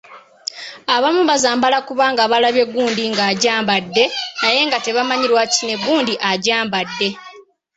Abamu 0.95 1.21
bazambala 1.29 1.77
kubanga 1.87 2.21
balabye 2.31 2.63
gundi 2.73 3.03
ng’agyambadde 3.11 4.03
naye 4.41 4.59
nga 4.67 4.77
tamanyi 4.85 5.27
lwaki 5.31 5.61
ne 5.65 5.75
gundi 5.83 6.13
agyambadde! 6.31 7.07